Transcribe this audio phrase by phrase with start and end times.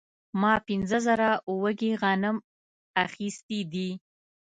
[0.41, 1.29] ما پنځه زره
[1.61, 2.37] وږي غنم
[3.05, 3.89] اخیستي دي